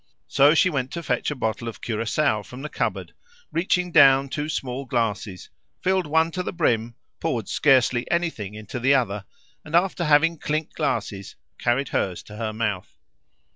So 0.27 0.55
she 0.55 0.71
went 0.71 0.89
to 0.93 1.03
fetch 1.03 1.29
a 1.29 1.35
bottle 1.35 1.67
of 1.67 1.79
curacao 1.79 2.41
from 2.41 2.63
the 2.63 2.69
cupboard, 2.69 3.13
reached 3.51 3.91
down 3.91 4.29
two 4.29 4.49
small 4.49 4.83
glasses, 4.85 5.51
filled 5.83 6.07
one 6.07 6.31
to 6.31 6.41
the 6.41 6.51
brim, 6.51 6.95
poured 7.19 7.47
scarcely 7.47 8.09
anything 8.09 8.55
into 8.55 8.79
the 8.79 8.95
other, 8.95 9.25
and, 9.63 9.75
after 9.75 10.05
having 10.05 10.39
clinked 10.39 10.73
glasses, 10.73 11.35
carried 11.59 11.89
hers 11.89 12.23
to 12.23 12.37
her 12.37 12.51
mouth. 12.51 12.97